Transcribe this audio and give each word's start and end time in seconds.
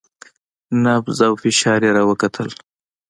نبض 0.83 1.19
او 1.27 1.33
فشار 1.41 1.79
يې 1.85 1.91
راوکتل. 1.97 2.49